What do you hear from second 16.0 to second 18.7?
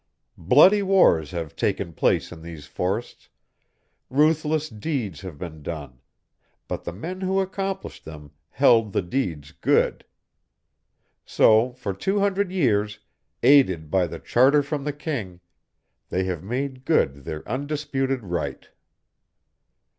they have made good their undisputed right.